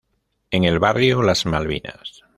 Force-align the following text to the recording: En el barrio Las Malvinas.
En 0.49 0.63
el 0.63 0.79
barrio 0.79 1.21
Las 1.21 1.45
Malvinas. 1.45 2.23